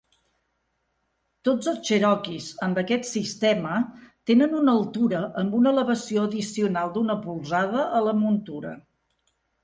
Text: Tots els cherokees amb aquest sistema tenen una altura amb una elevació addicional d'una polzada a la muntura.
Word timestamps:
Tots 1.47 1.67
els 1.71 1.81
cherokees 1.89 2.45
amb 2.67 2.79
aquest 2.81 3.05
sistema 3.09 3.75
tenen 4.29 4.55
una 4.59 4.73
altura 4.79 5.19
amb 5.41 5.53
una 5.59 5.73
elevació 5.77 6.23
addicional 6.29 6.89
d'una 6.95 7.17
polzada 7.27 7.85
a 7.99 8.01
la 8.07 8.15
muntura. 8.23 8.73